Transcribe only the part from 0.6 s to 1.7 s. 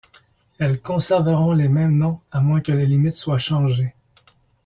conserveront les